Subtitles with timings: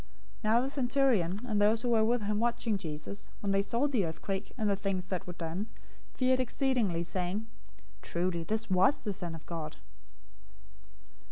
[0.43, 3.85] 027:054 Now the centurion, and those who were with him watching Jesus, when they saw
[3.87, 5.67] the earthquake, and the things that were done,
[6.15, 7.45] feared exceedingly, saying,
[8.01, 9.75] "Truly this was the Son of God."